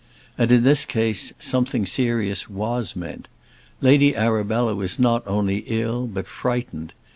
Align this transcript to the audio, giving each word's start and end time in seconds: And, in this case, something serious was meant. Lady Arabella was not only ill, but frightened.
And, 0.35 0.51
in 0.51 0.63
this 0.63 0.83
case, 0.83 1.31
something 1.37 1.85
serious 1.85 2.49
was 2.49 2.95
meant. 2.95 3.27
Lady 3.81 4.15
Arabella 4.15 4.73
was 4.73 4.97
not 4.97 5.21
only 5.27 5.57
ill, 5.67 6.07
but 6.07 6.25
frightened. 6.27 6.91